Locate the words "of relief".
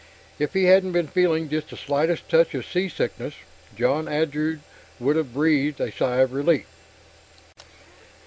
6.21-6.65